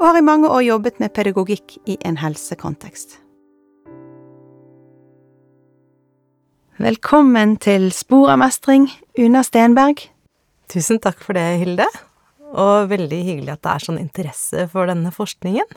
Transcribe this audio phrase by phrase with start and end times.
[0.00, 3.20] og har i mange år jobbet med pedagogikk i en helsekontekst.
[6.82, 8.88] Velkommen til Spor av mestring,
[9.18, 10.02] Una Stenberg.
[10.68, 11.86] Tusen takk for det, Hilde.
[12.54, 15.70] Og veldig hyggelig at det er sånn interesse for denne forskningen.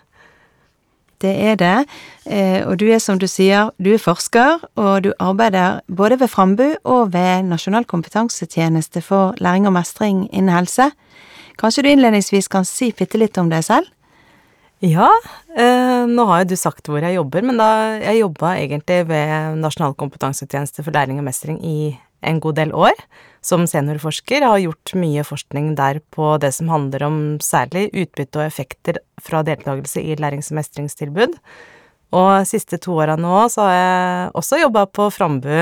[1.22, 1.86] Det er det,
[2.26, 6.30] eh, og du er som du sier, du er forsker, og du arbeider både ved
[6.30, 10.92] Frambu og ved Nasjonal kompetansetjeneste for læring og mestring innen helse.
[11.58, 13.90] Kanskje du innledningsvis kan si bitte litt om deg selv?
[14.77, 15.09] Ja,
[15.58, 19.56] eh, nå har jo du sagt hvor jeg jobber, men da jeg jobba egentlig ved
[19.58, 22.94] Nasjonal kompetansetjeneste for læring og mestring i en god del år
[23.42, 24.44] som seniorforsker.
[24.44, 29.00] Jeg har gjort mye forskning der på det som handler om særlig utbytte og effekter
[29.17, 31.34] fra deltakelse i lærings- og mestringstilbud.
[32.14, 35.56] Og siste to åra nå så har jeg også jobba på Frambu,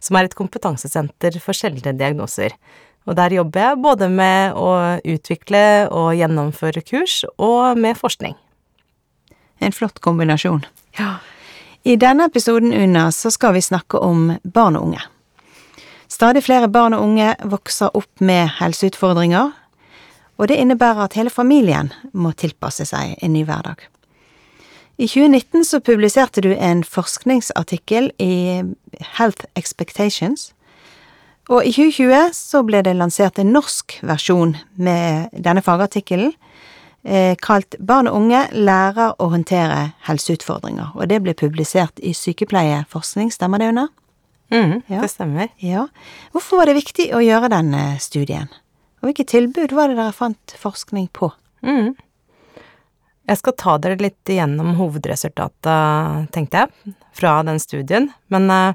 [0.00, 2.56] som er et kompetansesenter for sjeldne diagnoser.
[3.04, 4.72] Og der jobber jeg både med å
[5.04, 8.38] utvikle og gjennomføre kurs, og med forskning.
[9.62, 10.64] En flott kombinasjon.
[10.98, 11.14] Ja.
[11.82, 15.02] I denne episoden under så skal vi snakke om barn og unge.
[16.10, 19.52] Stadig flere barn og unge vokser opp med helseutfordringer,
[20.38, 23.78] og det innebærer at hele familien må tilpasse seg en ny hverdag.
[24.98, 28.34] I 2019 så publiserte du en forskningsartikkel i
[29.16, 30.50] Health Expectations,
[31.50, 36.34] og i 2020 så ble det lansert en norsk versjon med denne fagartikkelen,
[37.42, 43.58] kalt Barn og unge lærer å håndtere helseutfordringer, og det ble publisert i Sykepleieforskning, stemmer
[43.58, 43.88] det Una?
[44.52, 45.00] Mm, ja.
[45.00, 45.48] Det stemmer.
[45.56, 45.86] Ja.
[46.34, 48.50] Hvorfor var det viktig å gjøre denne studien?
[49.00, 51.32] Og hvilke tilbud var det dere fant forskning på?
[51.66, 51.94] Mm.
[53.30, 58.10] Jeg skal ta dere litt igjennom hovedresultatet, tenkte jeg, fra den studien.
[58.34, 58.74] Men uh,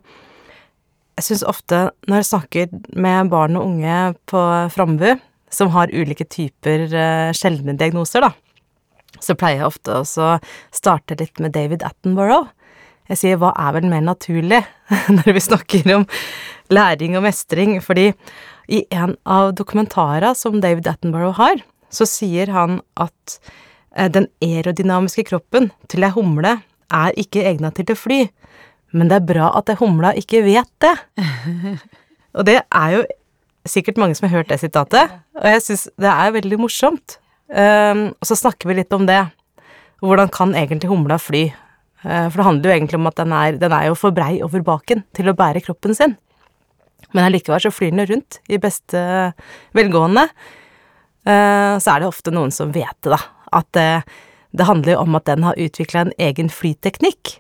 [1.19, 3.99] jeg syns ofte når jeg snakker med barn og unge
[4.29, 4.43] på
[4.73, 5.13] Frambu,
[5.53, 8.33] som har ulike typer uh, sjeldne diagnoser, da,
[9.23, 10.29] så pleier jeg ofte å
[10.75, 12.49] starte litt med David Attenborough.
[13.07, 14.61] Jeg sier hva er vel mer naturlig
[15.17, 16.05] når vi snakker om
[16.73, 18.11] læring og mestring, fordi
[18.67, 23.37] i en av dokumentarene som David Attenborough har, så sier han at
[23.95, 26.57] eh, den aerodynamiske kroppen til ei humle
[26.93, 28.25] er ikke egna til å fly,
[28.95, 30.93] men det er bra at ei humla ikke vet det.
[32.37, 33.05] Og det er jo
[33.71, 37.17] sikkert mange som har hørt det sitatet, og jeg syns det er veldig morsomt.
[37.47, 39.21] Um, og så snakker vi litt om det.
[40.03, 41.47] Hvordan kan egentlig humla fly?
[42.03, 44.37] Uh, for det handler jo egentlig om at den er, den er jo for brei
[44.45, 46.17] over baken til å bære kroppen sin.
[47.13, 49.01] Men allikevel så flyr den rundt i beste
[49.77, 50.27] velgående.
[51.27, 53.21] Uh, så er det ofte noen som vet det, da.
[53.55, 53.89] At det,
[54.51, 57.37] det handler jo om at den har utvikla en egen flyteknikk.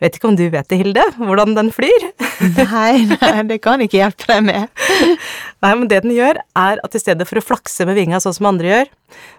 [0.00, 2.06] Vet ikke om du vet det, Hilde, hvordan den flyr?
[2.72, 4.80] Nei, nei, det kan ikke hjelpe deg med.
[5.62, 8.38] Nei, men det den gjør, er at i stedet for å flakse med vinga sånn
[8.38, 8.90] som andre gjør,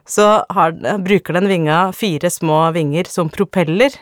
[0.05, 3.97] så har, bruker den vinga fire små vinger som propeller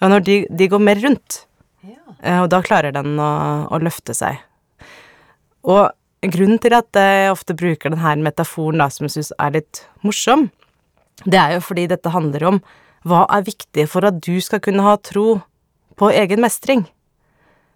[0.00, 1.42] og når de, de går mer rundt.
[1.84, 2.00] Ja.
[2.22, 3.30] Eh, og da klarer den å,
[3.68, 4.40] å, løfte seg.
[5.68, 5.90] Og
[6.24, 10.48] grunnen til at jeg ofte bruker denne metaforen da, som jeg syns er litt morsom,
[11.26, 12.62] det er jo fordi dette handler om
[13.08, 15.40] hva er viktig for at du skal kunne ha tro
[16.00, 16.86] på egen mestring.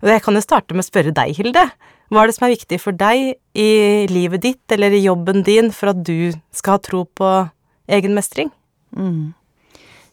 [0.05, 1.69] Og jeg kan jo starte med å spørre deg, Hilde.
[2.13, 3.71] Hva er det som er viktig for deg i
[4.11, 7.31] livet ditt eller i jobben din for at du skal ha tro på
[7.95, 8.53] egen mestring?
[8.97, 9.33] Mm.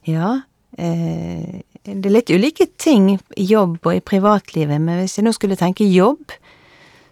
[0.07, 0.41] Ja,
[0.77, 5.33] eh, det er litt ulike ting i jobb og i privatlivet, men hvis jeg nå
[5.35, 6.33] skulle tenke jobb,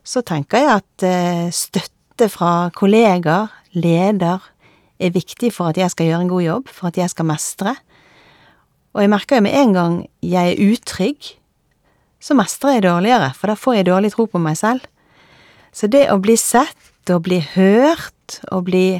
[0.06, 4.42] så tenker jeg at eh, støtte fra kollegaer, leder,
[5.00, 7.76] er viktig for at jeg skal gjøre en god jobb, for at jeg skal mestre.
[8.96, 11.34] Og jeg merker jo med en gang jeg er utrygg,
[12.20, 14.84] så mestrer jeg dårligere, for da får jeg dårlig tro på meg selv.
[15.72, 19.00] Så det å bli sett og bli hørt og bli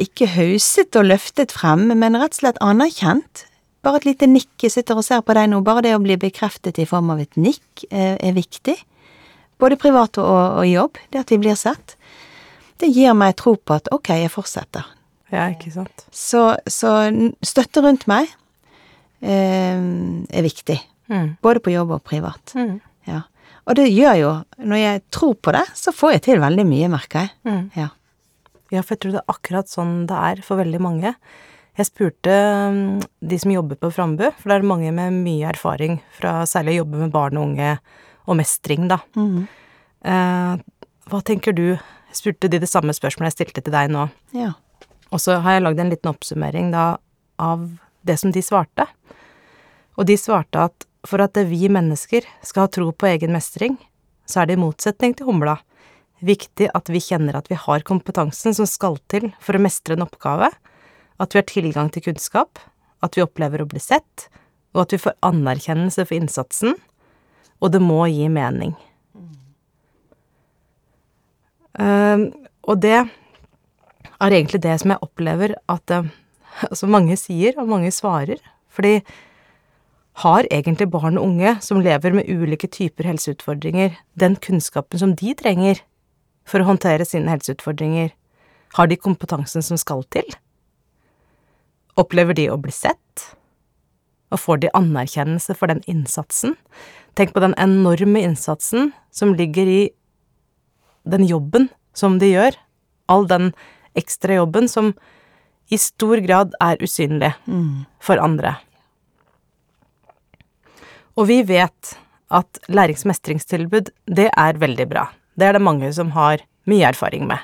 [0.00, 3.46] ikke hauset og løftet frem, men rett og slett anerkjent,
[3.82, 6.16] bare et lite nikk, jeg sitter og ser på deg nå, bare det å bli
[6.20, 8.76] bekreftet i form av et nikk er, er viktig.
[9.60, 10.28] Både privat og,
[10.60, 11.96] og, jobb, det at vi blir sett.
[12.78, 14.86] Det gir meg tro på at ok, jeg fortsetter.
[15.32, 16.06] Ja, ikke sant.
[16.14, 16.94] Så, så
[17.46, 18.41] støtte rundt meg eh,
[19.22, 20.78] er viktig.
[21.12, 21.36] Mm.
[21.44, 22.54] Både på jobb og privat.
[22.58, 22.80] Mm.
[23.06, 23.22] Ja.
[23.68, 26.90] Og det gjør jo, når jeg tror på det, så får jeg til veldig mye,
[26.90, 27.32] merker jeg.
[27.46, 27.62] Mm.
[27.78, 27.88] Ja.
[28.74, 31.14] ja, for jeg tror det er akkurat sånn det er for veldig mange.
[31.78, 32.32] Jeg spurte
[32.74, 36.74] mm, de som jobber på Frambu, for det er mange med mye erfaring fra særlig
[36.74, 37.76] å jobbe med barn og unge
[38.28, 38.98] og mestring, da.
[39.16, 39.46] Mm.
[40.10, 40.58] Eh,
[41.12, 41.64] hva tenker du?
[41.72, 44.04] Jeg spurte de det samme spørsmålet jeg stilte til deg nå.
[44.36, 44.52] Ja.
[45.12, 46.96] Og så har jeg lagd en liten oppsummering da
[47.40, 47.64] av
[48.06, 48.86] det som de svarte.
[49.98, 53.76] Og de svarte at for at vi mennesker skal ha tro på egen mestring,
[54.26, 55.58] så er det i motsetning til humla
[56.22, 60.04] viktig at vi kjenner at vi har kompetansen som skal til for å mestre en
[60.06, 60.48] oppgave,
[61.18, 62.60] at vi har tilgang til kunnskap,
[63.02, 64.28] at vi opplever å bli sett,
[64.72, 66.78] og at vi får anerkjennelse for innsatsen,
[67.62, 68.74] og det må gi mening.
[71.72, 72.28] Uh,
[72.68, 76.08] og det er egentlig det som jeg opplever at uh,
[76.68, 78.42] altså mange sier, og mange svarer,
[78.72, 79.00] fordi
[80.20, 85.32] har egentlig barn og unge som lever med ulike typer helseutfordringer, den kunnskapen som de
[85.34, 85.80] trenger
[86.44, 88.10] for å håndtere sine helseutfordringer?
[88.76, 90.28] Har de kompetansen som skal til?
[91.96, 93.24] Opplever de å bli sett?
[94.32, 96.56] Og får de anerkjennelse for den innsatsen?
[97.16, 99.82] Tenk på den enorme innsatsen som ligger i
[101.04, 102.56] den jobben som de gjør,
[103.12, 103.50] all den
[103.98, 104.94] ekstra jobben som
[105.72, 107.86] i stor grad er usynlig Mm.
[108.00, 108.56] for andre.
[111.16, 111.94] Og vi vet
[112.32, 115.08] at læringsmestringstilbud, det er veldig bra.
[115.36, 117.40] Det er det mange som har mye erfaring med,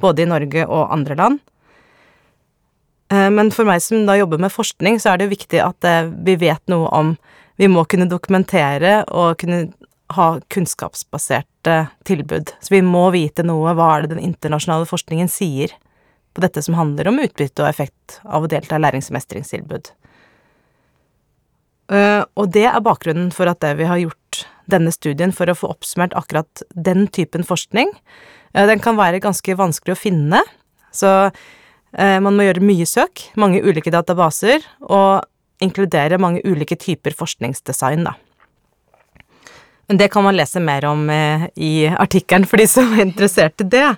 [0.00, 1.40] både i Norge og andre land.
[3.10, 6.06] Eh, Men for meg som da jobber med forskning, så er det viktig at eh,
[6.06, 7.16] vi vet noe om
[7.60, 9.74] Vi må kunne dokumentere og kunne
[10.16, 11.74] ha kunnskapsbaserte
[12.08, 12.54] tilbud.
[12.56, 13.74] Så vi må vite noe.
[13.76, 15.74] Hva er det den internasjonale forskningen sier
[16.32, 19.92] på dette som handler om utbytte og effekt av å delta i læringsmestringstilbud?
[21.90, 25.72] Eh, og det er bakgrunnen for at vi har gjort denne studien for å få
[25.72, 27.90] oppsummert akkurat den typen forskning.
[28.54, 30.44] Eh, den kan være ganske vanskelig å finne,
[30.94, 35.26] så eh, man må gjøre mye søk, mange ulike databaser, og
[35.60, 38.14] inkludere mange ulike typer forskningsdesign, da.
[39.90, 43.66] Men det kan man lese mer om i artikkelen for de som er interessert i
[43.66, 43.88] det.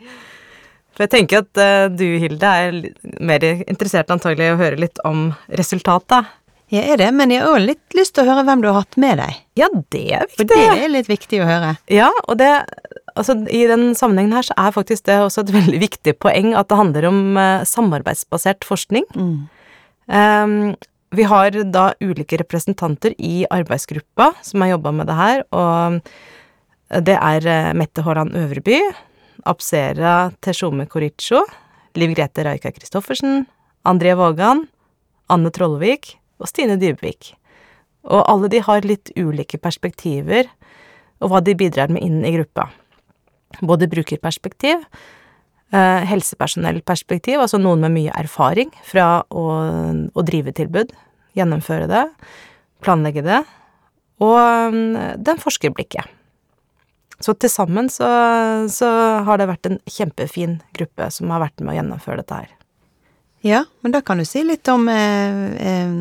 [0.96, 5.26] For jeg tenker at du, Hilde, er mer interessert antagelig i å høre litt om
[5.60, 6.32] resultatet.
[6.72, 8.78] Jeg er det, men jeg har òg litt lyst til å høre hvem du har
[8.80, 9.40] hatt med deg.
[9.60, 10.38] Ja, det er viktig.
[10.38, 11.76] For det er litt viktig å høre.
[11.92, 12.54] Ja, og det
[13.12, 16.70] Altså, i den sammenhengen her så er faktisk det også et veldig viktig poeng at
[16.70, 19.04] det handler om eh, samarbeidsbasert forskning.
[19.12, 19.34] Mm.
[20.08, 20.54] Um,
[21.12, 26.00] vi har da ulike representanter i arbeidsgruppa som har jobba med det her, og
[27.04, 28.80] det er eh, Mette Haaland Øvreby,
[29.44, 31.44] Apsera Teshome Koricho,
[32.00, 33.44] Liv Grete Raika Christoffersen,
[33.84, 34.64] André Vågan,
[35.28, 37.32] Anne Trollevik og Stine Dybvik.
[38.10, 40.50] Og alle de har litt ulike perspektiver,
[41.22, 42.68] og hva de bidrar med inn i gruppa.
[43.62, 44.82] Både brukerperspektiv,
[45.72, 49.44] eh, helsepersonellperspektiv, altså noen med mye erfaring fra å,
[50.10, 50.90] å drive tilbud,
[51.38, 52.06] gjennomføre det,
[52.82, 53.44] planlegge det,
[54.22, 56.10] og mm, den forskerblikket.
[57.22, 58.08] Så til sammen så,
[58.72, 58.88] så
[59.22, 62.50] har det vært en kjempefin gruppe som har vært med å gjennomføre dette her.
[63.46, 65.94] Ja, men da kan du si litt om eh, eh,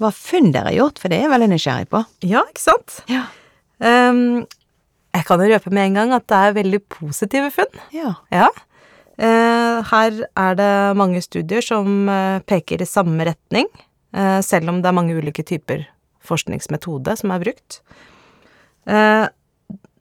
[0.00, 2.00] hva funn dere har gjort, for det er jeg veldig nysgjerrig på.
[2.24, 3.02] Ja, ikke sant?
[3.10, 3.26] Ja.
[3.80, 4.46] Um,
[5.10, 7.80] jeg kan jo røpe med en gang at det er veldig positive funn.
[7.94, 8.14] Ja.
[8.32, 8.48] Ja.
[9.20, 13.66] Uh, her er det mange studier som eh, peker i samme retning,
[14.16, 15.84] uh, selv om det er mange ulike typer
[16.24, 17.82] forskningsmetode som er brukt.
[18.88, 19.28] Uh,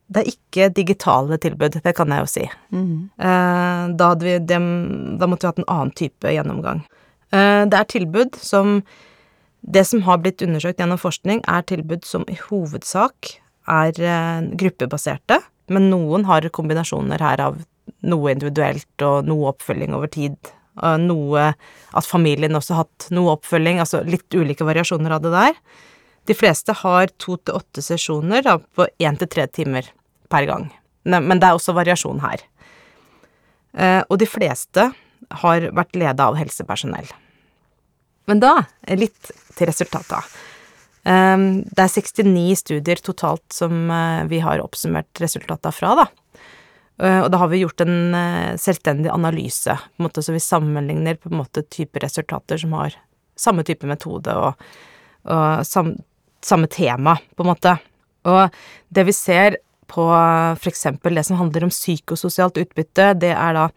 [0.09, 2.45] det er ikke digitale tilbud, det kan jeg jo si.
[2.74, 3.12] Mm.
[4.00, 4.63] Da, vi dem,
[5.21, 6.79] da måtte vi hatt en annen type gjennomgang.
[7.29, 8.79] Det er tilbud som
[9.61, 13.35] Det som har blitt undersøkt gjennom forskning, er tilbud som i hovedsak
[13.69, 17.59] er eh, gruppebaserte, men noen har kombinasjoner her av
[18.05, 20.37] noe individuelt og noe oppfølging over tid.
[20.79, 21.51] Noe
[21.97, 25.57] At familien også har hatt noe oppfølging, altså litt ulike variasjoner av det der.
[26.29, 29.89] De fleste har to til åtte sesjoner da, på én til tre timer
[30.29, 30.69] per gang.
[31.09, 32.43] Men det er også variasjon her.
[33.73, 34.91] Eh, og de fleste
[35.43, 37.09] har vært leda av helsepersonell.
[38.29, 38.53] Men da,
[38.93, 40.21] litt til resultata.
[41.07, 46.05] Um, det er 69 studier totalt som eh, vi har oppsummert resultata fra, da.
[47.00, 50.43] Eh, og da har vi gjort en eh, selvstendig analyse, på en måte, så vi
[50.43, 52.98] sammenligner på en måte type resultater som har
[53.39, 54.67] samme type metode og,
[55.31, 55.93] og sam,
[56.43, 57.77] samme tema, på en måte.
[58.27, 58.59] Og
[58.91, 60.05] det vi ser på
[60.69, 63.69] eksempel det som handler om psykososialt utbytte, det er da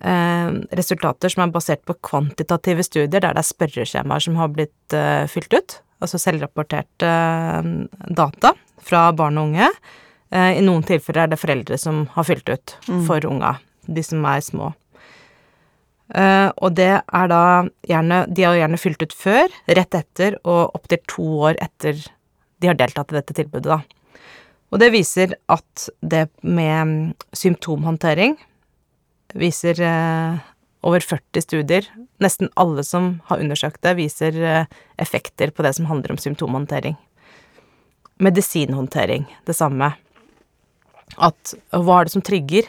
[0.00, 5.26] resultater som er basert på kvantitative studier, der det er spørreskjemaer som har blitt eh,
[5.28, 7.70] fylt ut, altså selvrapporterte eh,
[8.08, 9.68] data fra barn og unge.
[10.32, 12.76] Eh, I noen tilfeller er det foreldre som har fylt ut
[13.06, 14.72] for unga, de som er små.
[16.10, 17.42] Uh, og det er da
[17.86, 22.00] gjerne De har gjerne fylt ut før, rett etter og opptil to år etter
[22.58, 23.78] de har deltatt i dette tilbudet, da.
[24.70, 28.34] Og det viser at det med symptomhåndtering
[29.38, 30.40] viser eh,
[30.86, 31.86] over 40 studier,
[32.22, 36.96] nesten alle som har undersøkt det, viser eh, effekter på det som handler om symptomhåndtering.
[38.20, 39.92] Medisinhåndtering, det samme.
[41.16, 42.68] At hva er det som trigger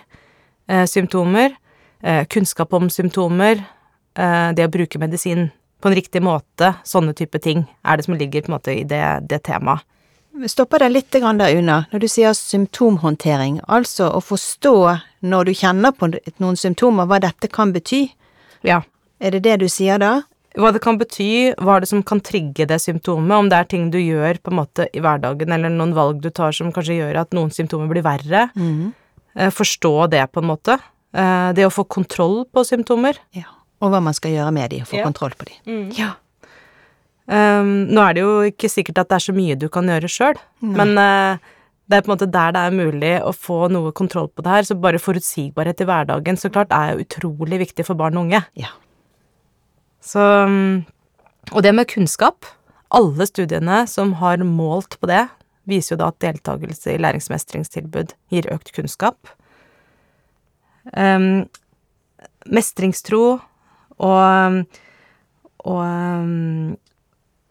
[0.68, 1.56] eh, symptomer?
[2.02, 3.64] Eh, kunnskap om symptomer.
[4.18, 5.50] Eh, det å bruke medisin
[5.82, 6.74] på en riktig måte.
[6.88, 9.86] Sånne type ting er det som ligger på en måte i det, det temaet.
[10.48, 14.74] Stopper deg litt der unna, når du sier symptomhåndtering, altså å forstå
[15.28, 16.08] når du kjenner på
[16.40, 18.12] noen symptomer, hva dette kan bety.
[18.64, 18.82] Ja.
[19.20, 20.22] Er det det du sier da?
[20.58, 23.70] Hva det kan bety, hva er det som kan trigge det symptomet, om det er
[23.72, 26.98] ting du gjør på en måte i hverdagen, eller noen valg du tar som kanskje
[27.00, 28.50] gjør at noen symptomer blir verre.
[28.56, 28.94] Mhm.
[29.36, 30.80] Eh, Forstå det, på en måte.
[31.14, 33.16] Eh, Det å få kontroll på symptomer.
[33.32, 33.44] Ja.
[33.82, 35.04] Og hva man skal gjøre med de, og få Ja.
[35.06, 35.92] kontroll på de.
[35.98, 36.14] Ja.
[37.30, 40.10] Um, nå er det jo ikke sikkert at det er så mye du kan gjøre
[40.10, 41.38] sjøl, men uh,
[41.92, 44.56] det er på en måte der det er mulig å få noe kontroll på det
[44.56, 48.30] her, så bare forutsigbarhet i hverdagen så klart er jo utrolig viktig for barn og
[48.30, 48.42] unge.
[48.60, 48.72] Ja.
[50.02, 50.84] Så um,
[51.52, 52.46] Og det med kunnskap.
[52.92, 55.26] Alle studiene som har målt på det,
[55.70, 59.32] viser jo da at deltakelse i læringsmestringstilbud gir økt kunnskap.
[60.92, 61.48] Um,
[62.50, 63.40] mestringstro
[64.02, 64.62] og,
[65.62, 66.78] og um,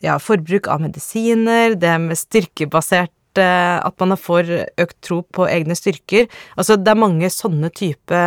[0.03, 4.49] ja, forbruk av medisiner, det med styrkebasert eh, At man får
[4.81, 6.27] økt tro på egne styrker.
[6.57, 8.23] Altså, det er mange sånne type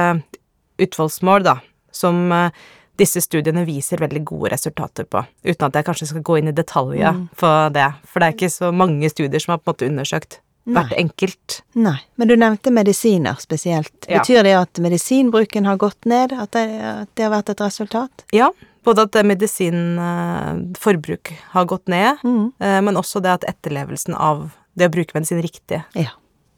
[0.81, 1.57] utfallsmål da,
[1.93, 2.49] som eh,
[2.97, 5.23] disse studiene viser veldig gode resultater på.
[5.45, 7.27] Uten at jeg kanskje skal gå inn i detaljer Mm.
[7.37, 10.39] på det, for det er ikke så mange studier som har på en måte undersøkt
[10.65, 10.79] Nei.
[10.84, 11.62] hvert enkelt.
[11.75, 14.05] Nei, men du nevnte medisiner spesielt.
[14.08, 14.20] Ja.
[14.22, 16.32] Betyr det at medisinbruken har gått ned?
[16.32, 18.24] At det, at det har vært et resultat?
[18.32, 18.48] Ja,
[18.86, 22.51] både at medisinforbruk har gått ned, Mm.
[22.60, 26.10] eh, men også det at etterlevelsen av det å bruke medisin riktig Ja.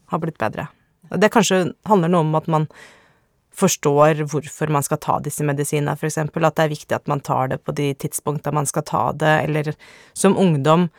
[0.08, 0.68] har blitt bedre.
[1.10, 2.68] Det kanskje handler noe om at man
[3.56, 7.48] forstår hvorfor man skal ta disse medisinene, eksempel, at det er viktig at man tar
[7.48, 9.74] det på de tidspunkta man skal ta det, eller
[10.14, 10.90] som ungdom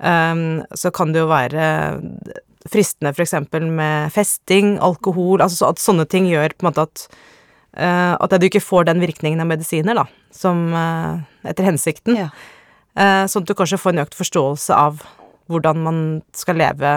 [0.00, 2.00] um, så kan det jo være
[2.66, 7.04] fristende for eksempel med festing, alkohol, altså at sånne ting gjør på en måte at
[7.78, 12.18] uh, at du ikke får den virkningen av medisiner, da, som uh, etter hensikten.
[12.18, 12.28] Ja.
[12.98, 15.02] Uh, sånn at du kanskje får en økt forståelse av
[15.48, 15.98] hvordan man
[16.36, 16.94] skal leve,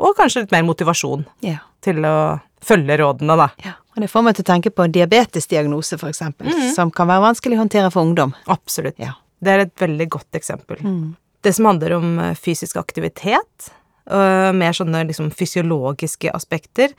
[0.00, 1.58] og kanskje litt mer motivasjon ja.
[1.84, 3.50] til å følge rådene, da.
[3.64, 3.74] ja.
[3.94, 7.54] Og det får meg til å tenke på diabetesdiagnose, for eksempel, som kan være vanskelig
[7.54, 8.32] å håndtere for ungdom.
[8.50, 8.96] Absolutt.
[8.98, 9.12] Ja.
[9.38, 10.80] Det er et veldig godt eksempel.
[10.82, 11.12] Mm.
[11.46, 13.68] Det som handler om fysisk aktivitet,
[14.04, 16.92] mer sånne liksom fysiologiske aspekter,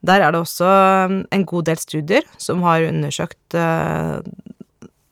[0.00, 4.20] der er det også eh, en god del studier som har undersøkt eh,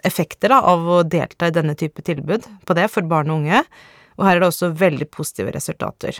[0.08, 3.62] effekter av å delta i denne type tilbud på det for barn og unge,
[4.18, 6.16] og her er det også veldig positive resultater.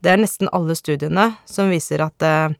[0.00, 2.54] Det er nesten alle studiene som viser at eh,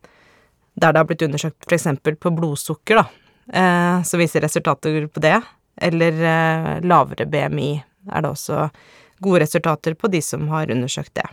[0.74, 3.06] der det har blitt undersøkt eksempel på blodsukker, da,
[3.54, 5.38] eh, så viser resultater på det,
[5.88, 7.70] eller eh, lavere BMI
[8.12, 8.68] er det også
[9.24, 11.24] gode resultater på de som har undersøkt det.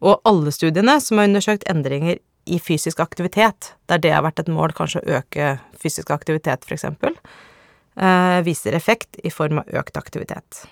[0.00, 4.50] Og alle studiene som har undersøkt endringer i fysisk aktivitet, der det har vært et
[4.52, 7.16] mål kanskje å øke fysisk aktivitet, eksempel,
[7.98, 10.66] eh, viser effekt i form av økt aktivitet.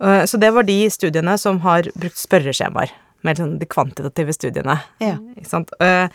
[0.00, 2.90] Eh, Så det var de studiene som har brukt spørreskjemaer,
[3.22, 4.82] mer sånn de kvantitative studiene.
[5.00, 5.18] Ja.
[5.80, 6.08] Eh,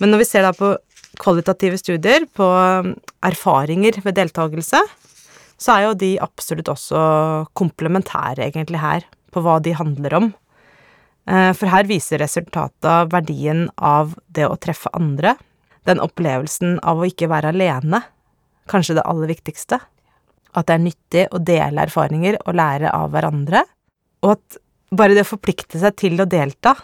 [0.00, 0.76] Men når vi ser da på
[1.18, 2.92] kvalitative studier, på um,
[3.26, 4.78] erfaringer ved deltakelse,
[5.58, 9.02] så er jo de absolutt også komplementære, egentlig, her,
[9.34, 10.34] på hva de handler om.
[11.28, 15.36] Eh, For her viser resultatet verdien av det å treffe andre,
[15.88, 18.02] den opplevelsen av å ikke være alene,
[18.68, 19.80] kanskje det aller viktigste.
[20.56, 23.64] At det er nyttig å dele erfaringer og lære av hverandre,
[24.24, 26.74] og at bare det å forplikte seg til å delta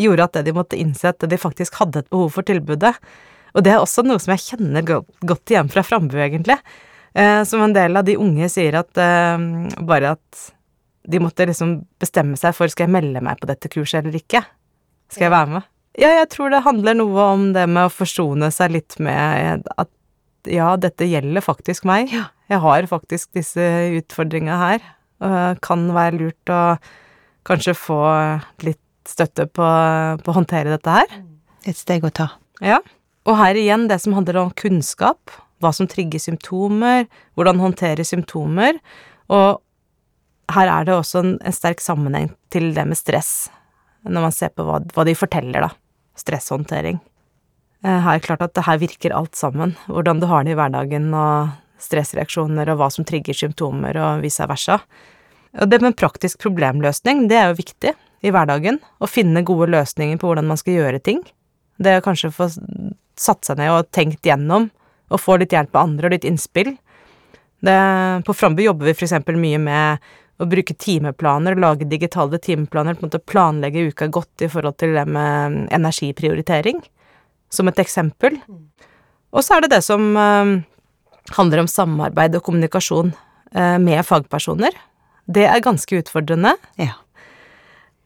[0.00, 2.94] gjorde at det de måtte innse at de faktisk hadde et behov for tilbudet.
[3.52, 6.56] Og det er også noe som jeg kjenner godt, igjen fra Frambu, egentlig.
[7.12, 9.44] Eh, som en del av de unge sier at eh,
[9.84, 10.44] bare at
[11.08, 14.44] de måtte liksom bestemme seg for skal jeg melde meg på dette kurset eller ikke.
[15.12, 15.68] Skal jeg være med?
[16.00, 19.90] Ja, jeg tror det handler noe om det med å forsone seg litt med at
[20.48, 22.10] ja, dette gjelder faktisk meg.
[22.50, 23.66] Jeg har faktisk disse
[23.98, 24.86] utfordringene her.
[25.22, 26.62] Og kan være lurt å
[27.46, 28.00] kanskje få
[28.66, 29.66] litt støtte på,
[30.22, 31.14] på å håndtere dette her.
[31.68, 32.32] Et steg å ta.
[32.62, 32.80] Ja.
[33.28, 35.30] Og her igjen det som handler om kunnskap.
[35.62, 37.06] Hva som trigger symptomer,
[37.38, 38.80] hvordan håndtere symptomer.
[39.30, 39.60] Og
[40.54, 43.50] her er det også en, en sterk sammenheng til det med stress,
[44.08, 45.72] når man ser på hva, hva de forteller, da.
[46.18, 46.98] Stresshåndtering.
[47.82, 49.74] Her er det klart at det her virker alt sammen.
[49.90, 51.50] Hvordan du har det i hverdagen, og
[51.82, 54.78] stressreaksjoner, og hva som trigger symptomer, og vice versa.
[55.58, 58.78] Og det med praktisk problemløsning, det er jo viktig i hverdagen.
[59.02, 61.24] Å finne gode løsninger på hvordan man skal gjøre ting.
[61.82, 62.48] Det å kanskje få
[63.18, 64.70] satt seg ned og tenkt gjennom,
[65.12, 66.76] og få litt hjelp av andre og litt innspill.
[67.62, 67.78] Det,
[68.26, 73.10] på Frambu jobber vi eksempel mye med å bruke timeplaner, lage digitale timeplaner, på en
[73.10, 76.80] måte planlegge uka godt i forhold til det med energiprioritering,
[77.52, 78.38] som et eksempel.
[79.32, 80.56] Og så er det det som uh,
[81.36, 84.74] handler om samarbeid og kommunikasjon uh, med fagpersoner.
[85.30, 86.56] Det er ganske utfordrende.
[86.80, 86.96] Ja.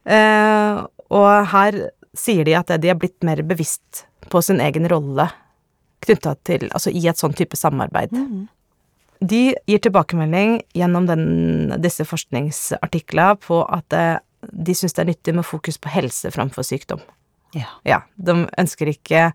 [0.06, 1.80] Uh, og her
[2.16, 5.28] sier de at de er blitt mer bevisst på sin egen rolle
[6.06, 8.12] knytta til Altså i et sånn type samarbeid.
[8.14, 8.46] Mm.
[9.20, 11.26] De gir tilbakemelding gjennom den,
[11.80, 14.16] disse forskningsartiklene på at eh,
[14.52, 17.00] de syns det er nyttig med fokus på helse framfor sykdom.
[17.56, 17.70] Ja.
[17.88, 19.30] Ja, de ønsker ikke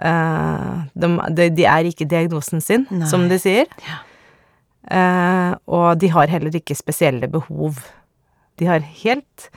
[0.00, 1.10] uh, de,
[1.52, 3.08] de, er ikke diagnosen sin, Nei.
[3.10, 3.68] som de sier.
[3.86, 4.00] Ja.
[4.90, 7.82] Uh, og de har heller ikke spesielle behov.
[8.58, 9.50] De har helt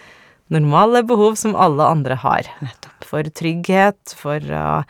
[0.54, 2.50] normale behov som alle andre har.
[2.62, 3.08] Nettopp.
[3.08, 4.84] For trygghet, for uh,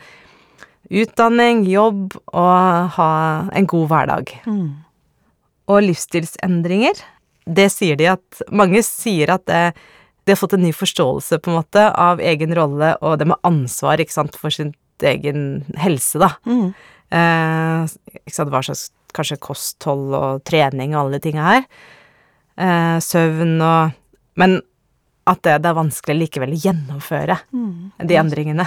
[0.90, 3.10] utdanning, jobb og ha
[3.56, 4.32] en god hverdag.
[4.46, 4.70] Mm.
[5.72, 6.98] Og livsstilsendringer,
[7.44, 9.74] det sier de at Mange sier at det,
[10.24, 13.40] de har fått en ny forståelse, på en måte, av egen rolle og det med
[13.44, 14.72] ansvar, ikke sant, for sin
[15.04, 16.30] egen helse, da.
[16.48, 16.70] Mm.
[17.14, 21.66] Eh, ikke sant, hva slags kanskje kosthold og trening og alle de tinga her.
[22.58, 24.00] Eh, søvn og
[24.36, 24.56] Men
[25.30, 27.92] at det, det er vanskelig likevel å gjennomføre Mm.
[28.02, 28.66] de endringene.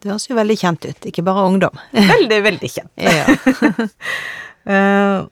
[0.00, 1.78] Det høres jo veldig kjent ut, ikke bare ungdom.
[1.92, 2.92] Veldig, veldig kjent.
[3.02, 3.26] Ja.
[4.68, 5.22] Eh,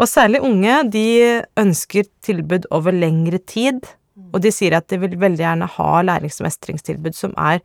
[0.00, 1.02] og særlig unge, de
[1.60, 3.84] ønsker tilbud over lengre tid,
[4.34, 7.60] og de sier at de vil veldig gjerne ha lærings- og mestringstilbud som er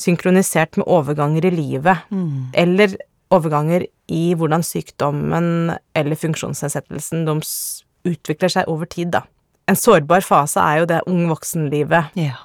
[0.00, 2.46] synkronisert med overganger i livet, Mm.
[2.54, 2.94] eller
[3.30, 9.22] overganger i hvordan sykdommen eller funksjonsnedsettelsen deres utvikler seg over tid, da.
[9.68, 12.38] En sårbar fase er jo det ung voksenlivet, ja.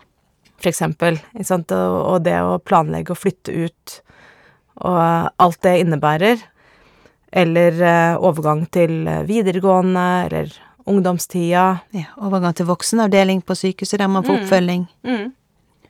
[0.58, 1.72] For eksempel, og,
[2.14, 4.02] og det å planlegge å flytte ut,
[4.86, 6.42] og alt det innebærer,
[7.32, 10.54] eller eh, overgang til videregående, eller
[10.88, 11.80] ungdomstida.
[11.92, 12.06] ja.
[12.24, 14.44] Overgang til voksenavdeling på sykehuset der man får Mm.
[14.46, 14.88] oppfølging.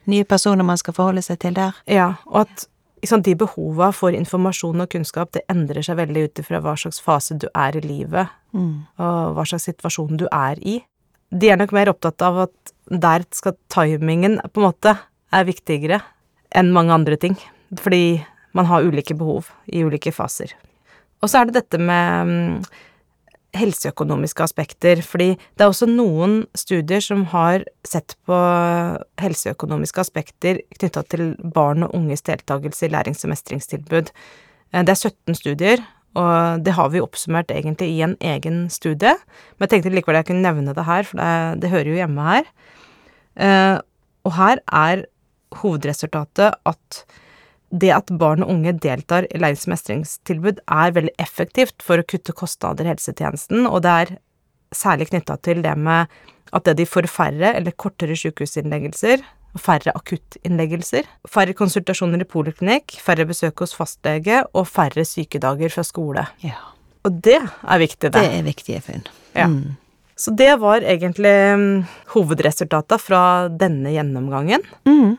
[0.08, 1.76] Nye personer man skal forholde seg til der.
[1.86, 2.66] Ja, og at
[3.06, 7.00] sant, de behova for informasjon og kunnskap, det endrer seg veldig ut ifra hva slags
[7.04, 8.88] fase du er i livet, Mm.
[8.98, 10.84] og hva slags situasjon du er i.
[11.32, 14.96] De er nok mer opptatt av at der skal timingen på en måte
[15.36, 16.02] er viktigere
[16.56, 17.36] enn mange andre ting,
[17.76, 18.24] fordi
[18.56, 20.54] man har ulike behov i ulike faser.
[21.22, 22.68] Og så er det dette med mm,
[23.58, 28.38] helseøkonomiske aspekter, fordi det er også noen studier som har sett på
[29.22, 34.14] helseøkonomiske aspekter knytta til barn og unges deltakelse i lærings- og mestringstilbud.
[34.74, 39.14] Eh, Det er 17 studier, og det har vi oppsummert egentlig i en egen studie,
[39.58, 42.26] men jeg tenkte likevel jeg kunne nevne det her, for det, det hører jo hjemme
[42.32, 42.50] her.
[43.38, 43.78] Eh,
[44.26, 45.06] Og her er
[45.62, 47.06] hovedresultatet at
[47.72, 52.34] det at barn og unge deltar i lærings- mestringstilbud, er veldig effektivt for å kutte
[52.34, 54.18] kostnader i helsetjenesten, og det er
[54.76, 56.08] særlig knytta til det med
[56.54, 59.24] at det de får færre eller kortere sykehusinnleggelser,
[59.58, 66.28] færre akuttinnleggelser, færre konsultasjoner i poliklinikk, færre besøk hos fastlege og færre sykedager fra skole.
[66.44, 66.60] Ja.
[67.08, 68.20] Og det er viktig, det.
[68.20, 69.06] Det er viktige funn.
[69.34, 69.48] Ja.
[69.48, 69.78] Mm.
[70.18, 73.22] Så det var egentlig mm, hovedresultata fra
[73.54, 74.66] denne gjennomgangen.
[74.90, 75.16] Mm.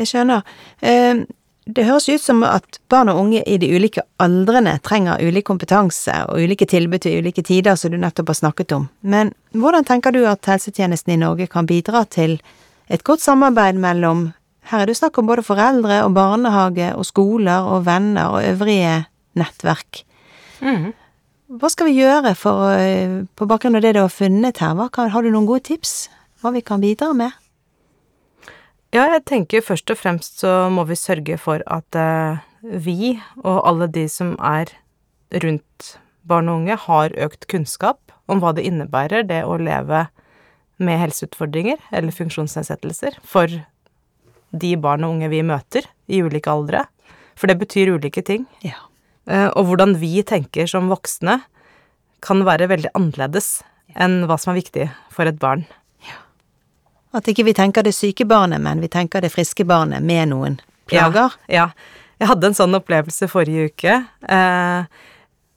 [0.00, 0.42] Jeg skjønner.
[0.80, 1.22] Eh,
[1.64, 6.10] Det høres ut som at barn og unge i de ulike aldrene trenger ulik kompetanse
[6.26, 8.88] og ulike tilbud til ulike tider, som du nettopp har snakket om.
[9.00, 12.40] Men hvordan tenker du at helsetjenesten i Norge kan bidra til
[12.92, 14.30] et godt samarbeid mellom
[14.70, 19.00] Her er det snakk om både foreldre og barnehage og skoler og venner og øvrige
[19.34, 20.04] nettverk.
[20.62, 22.70] Hva skal vi gjøre for,
[23.34, 24.78] på bakgrunn av det du har funnet her?
[24.94, 26.06] Kan, har du noen gode tips?
[26.40, 27.34] Hva vi kan bidra med?
[28.94, 33.62] Ja, jeg tenker først og fremst så må vi sørge for at eh, vi og
[33.66, 34.70] alle de som er
[35.42, 35.94] rundt
[36.28, 40.06] barn og unge, har økt kunnskap om hva det innebærer, det å leve
[40.84, 43.52] med helseutfordringer eller funksjonsnedsettelser for
[44.52, 46.84] de barn og unge vi møter i ulike aldre.
[47.38, 48.44] For det betyr ulike ting.
[48.64, 48.76] Ja.
[49.26, 51.40] Eh, Og hvordan vi tenker som voksne
[52.22, 53.62] kan være veldig annerledes
[53.98, 55.64] enn hva som er viktig for et barn.
[57.12, 60.60] At ikke vi tenker det syke barnet, men vi tenker det friske barnet med noen
[60.88, 61.34] plager.
[61.48, 61.66] Ja.
[61.66, 61.66] ja.
[62.22, 63.98] Jeg hadde en sånn opplevelse forrige uke.
[64.32, 64.84] Eh,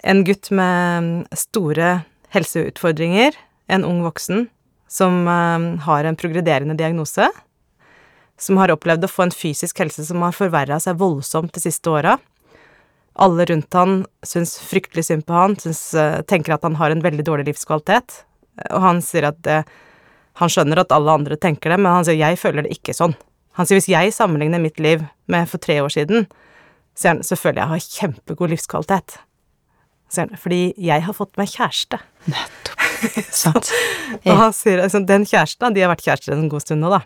[0.03, 2.01] en gutt med store
[2.35, 3.37] helseutfordringer,
[3.71, 4.49] en ung voksen,
[4.95, 7.27] som eh, har en progrederende diagnose,
[8.39, 11.91] som har opplevd å få en fysisk helse som har forverra seg voldsomt de siste
[11.91, 12.17] åra.
[13.15, 17.03] Alle rundt han syns fryktelig synd på han, syns, eh, tenker at han har en
[17.03, 18.23] veldig dårlig livskvalitet.
[18.71, 19.61] Og han sier at det,
[20.39, 23.15] han skjønner at alle andre tenker det, men han sier 'jeg føler det ikke sånn'.
[23.55, 26.27] Han sier hvis jeg sammenligner mitt liv med for tre år siden,
[26.95, 29.17] sier han så føler jeg har kjempegod livskvalitet.
[30.09, 31.99] Sier han, fordi jeg har fått meg kjæreste.
[32.27, 32.84] Nettopp.
[33.43, 33.71] Sant.
[34.23, 37.03] Og han sier altså, den kjæresten, de har vært kjærester en god stund nå, da.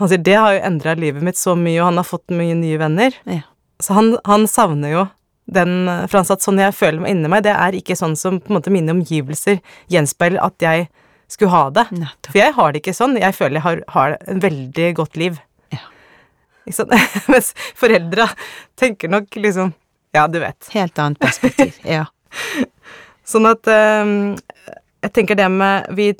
[0.00, 2.56] Han sier det har jo endra livet mitt så mye, og han har fått mye
[2.56, 3.16] nye venner.
[3.28, 3.42] Ja.
[3.84, 5.08] Så han, han savner jo
[5.50, 8.12] den For han sa at sånn jeg føler meg inni meg, det er ikke sånn
[8.18, 9.58] som på en måte mine omgivelser
[9.90, 10.84] gjenspeiler at jeg
[11.30, 11.86] skulle ha det.
[11.90, 12.30] Nettopp.
[12.30, 13.16] For jeg har det ikke sånn.
[13.18, 15.40] Jeg føler jeg har, har en veldig godt liv.
[15.74, 15.82] Ja.
[16.66, 16.94] Ikke sant?
[17.32, 18.28] Mens foreldra
[18.78, 19.74] tenker nok liksom
[20.14, 20.70] Ja, du vet.
[20.74, 21.76] Helt annet perspektiv.
[21.86, 22.08] Ja.
[23.30, 24.10] Sånn at eh,
[25.00, 26.12] Jeg tenker det med Vi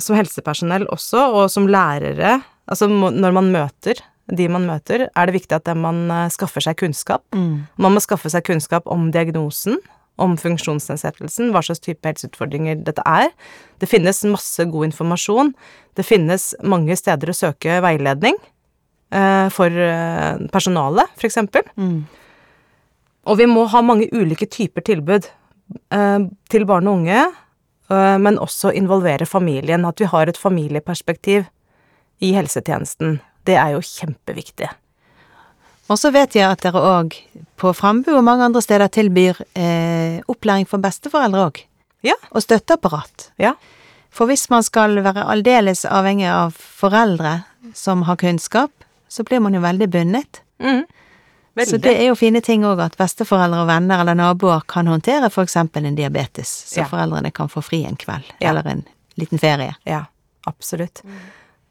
[0.00, 4.02] som helsepersonell også, og som lærere Altså når man møter
[4.34, 7.22] de man møter, er det viktig at man eh, skaffer seg kunnskap.
[7.34, 7.66] Mm.
[7.78, 9.78] Man må skaffe seg kunnskap om diagnosen,
[10.18, 13.30] om funksjonsnedsettelsen, hva slags type helseutfordringer dette er.
[13.78, 15.52] Det finnes masse god informasjon.
[15.96, 18.38] Det finnes mange steder å søke veiledning
[19.14, 21.68] eh, for eh, personalet, eksempel.
[21.78, 22.00] Mm.
[23.26, 27.26] Og vi må ha mange ulike typer tilbud eh, til barn og unge,
[27.94, 29.84] men også involvere familien.
[29.86, 31.44] At vi har et familieperspektiv
[32.18, 33.20] i helsetjenesten.
[33.46, 34.68] Det er jo kjempeviktig.
[35.86, 37.14] Og så vet jeg at dere òg
[37.60, 41.60] på Frambu og mange andre steder tilbyr eh, opplæring for besteforeldre òg.
[42.06, 42.16] Ja.
[42.34, 43.30] Og støtteapparat.
[43.38, 43.54] Ja.
[44.10, 47.38] For hvis man skal være aldeles avhengig av foreldre
[47.76, 48.72] som har kunnskap,
[49.08, 50.40] så blir man jo veldig bundet.
[50.58, 50.82] Mm.
[51.64, 55.30] Så det er jo fine ting òg at besteforeldre og venner eller naboer kan håndtere
[55.46, 56.88] eksempel en diabetes, så Ja.
[56.90, 58.50] foreldrene kan få fri en kveld, Ja.
[58.50, 58.84] eller en
[59.16, 59.74] liten ferie.
[59.86, 60.04] Ja,
[60.46, 61.00] absolutt.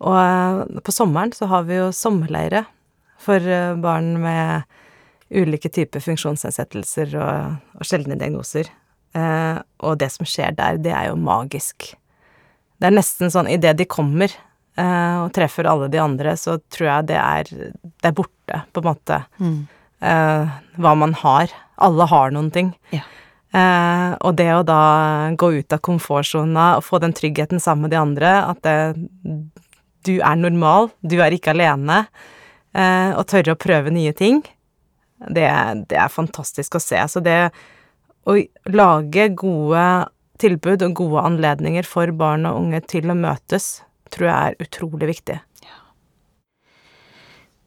[0.01, 2.65] Og eh, på sommeren så har vi jo sommerleire
[3.21, 4.63] for eh, barn med
[5.31, 8.67] ulike typer funksjonsnedsettelser og, og sjeldne diagnoser.
[9.15, 11.93] Eh, og det som skjer der, det er jo magisk.
[12.79, 14.29] Det er nesten sånn idet de kommer
[14.77, 17.43] eh, og treffer alle de andre, så tror jeg det er,
[18.01, 18.31] det er borte,
[18.73, 19.67] på en måte, Mm.
[20.01, 21.47] eh, hva man har.
[21.77, 22.73] Alle har noen ting.
[22.91, 23.01] Ja.
[23.55, 27.91] Eh, og det å da gå ut av komfortsona og få den tryggheten sammen med
[27.91, 29.10] de andre, at det,
[30.03, 32.08] du er normal, du er ikke alene,
[32.75, 34.43] eh, og tørre å prøve nye ting,
[35.29, 35.47] det,
[35.88, 36.97] det er fantastisk å se.
[37.08, 37.51] Så det
[38.27, 38.36] å
[38.67, 43.81] lage gode tilbud og gode anledninger for barn og unge til å møtes,
[44.12, 45.39] tror jeg er utrolig viktig.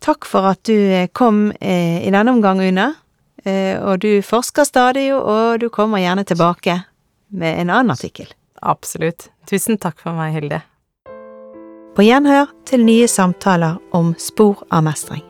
[0.04, 2.92] Takk for at du eh, kom eh, i denne omgang, Una.
[3.44, 6.80] Eh, og du forsker stadig, og du kommer gjerne tilbake
[7.28, 8.30] med en annen artikkel.
[8.62, 9.30] Absolutt.
[9.50, 10.62] Tusen takk for meg, Hilde.
[11.98, 15.27] På gjenhør til nye samtaler om spor av mestring.